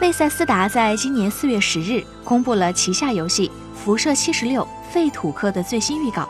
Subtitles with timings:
[0.00, 6.22] 贝塞斯达在今年四月十日公布了旗下游戏《辐射七十六：废土客》的最新预告。《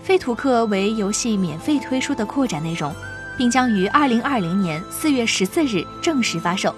[0.00, 2.94] 废土客》为游戏免费推出的扩展内容，
[3.36, 6.72] 并将于二零二零年四月十四日正式发售，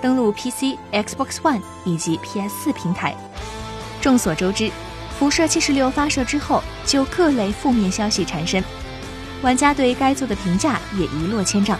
[0.00, 3.14] 登陆 PC、Xbox One 以及 PS 四平台。
[4.00, 4.64] 众所周知，
[5.18, 8.64] 《辐射七十六》发射之后，就各类负面消息缠身，
[9.42, 11.78] 玩家对该作的评价也一落千丈。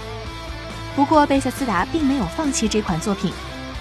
[0.99, 3.33] 不过，贝塞斯达并没有放弃这款作品，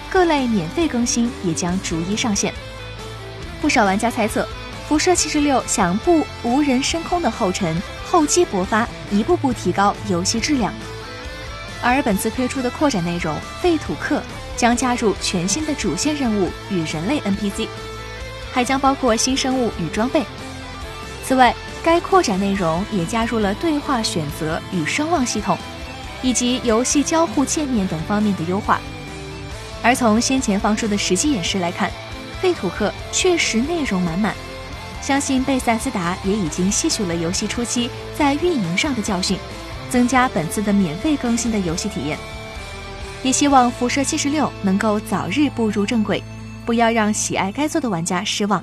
[0.08, 2.54] 各类免费更新也将逐一上线。
[3.60, 4.44] 不少玩家猜测，
[4.88, 10.72] 《辐射七十六》想步无人升空的后尘，厚积薄发，一步步提高游戏质量。
[11.82, 14.18] 而本次推出的扩展内容《废土客》
[14.56, 17.66] 将加入全新的主线任务与人类 NPC，
[18.52, 20.22] 还将包括新生物与装备。
[21.24, 25.58] 此外，该扩展内容也加入了对话选择与声望系统。
[26.22, 28.80] 以及游戏交互界面等方面的优化，
[29.82, 31.90] 而从先前放出的实际演示来看，
[32.40, 34.34] 废土客确实内容满满。
[35.00, 39.38] 相信贝塞斯达也已经吸取了游戏初期在运营上的教训，
[39.88, 42.18] 增加本次的免费更新的游戏体验。
[43.22, 46.22] 也希望辐射七十六能够早日步入正轨，
[46.66, 48.62] 不要让喜爱该作的玩家失望。